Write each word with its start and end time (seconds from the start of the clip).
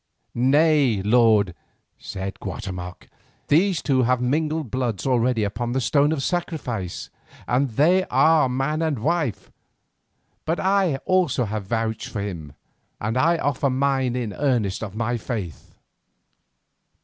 "Nay, 0.33 1.03
lord," 1.03 1.53
said 1.99 2.39
Guatemoc, 2.39 3.07
"these 3.49 3.83
two 3.83 4.01
have 4.01 4.19
mingled 4.19 4.71
bloods 4.71 5.05
already 5.05 5.43
upon 5.43 5.73
the 5.73 5.79
stone 5.79 6.11
of 6.11 6.23
sacrifice, 6.23 7.11
and 7.47 7.69
they 7.69 8.05
are 8.05 8.49
man 8.49 8.81
and 8.81 8.97
wife. 8.97 9.51
But 10.43 10.59
I 10.59 10.95
also 11.05 11.45
have 11.45 11.65
vouched 11.67 12.07
for 12.07 12.19
him, 12.21 12.53
and 12.99 13.15
I 13.15 13.37
offer 13.37 13.69
mine 13.69 14.15
in 14.15 14.33
earnest 14.33 14.83
of 14.83 14.95
my 14.95 15.17
faith." 15.17 15.75